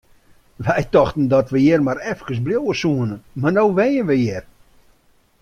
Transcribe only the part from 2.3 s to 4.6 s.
bliuwe soene, mar no wenje we hjir!